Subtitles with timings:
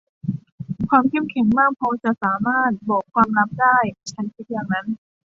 [0.89, 3.77] ความเข้มแข็งมากพอจะสามารถบอกความลับได้
[4.11, 4.87] ฉันคิดอย่างนั้น